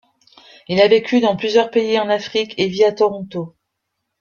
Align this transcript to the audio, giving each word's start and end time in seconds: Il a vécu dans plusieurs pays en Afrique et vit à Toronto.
Il 0.67 0.81
a 0.81 0.87
vécu 0.87 1.19
dans 1.19 1.35
plusieurs 1.37 1.69
pays 1.69 1.99
en 1.99 2.09
Afrique 2.09 2.55
et 2.57 2.65
vit 2.67 2.83
à 2.85 2.91
Toronto. 2.91 3.55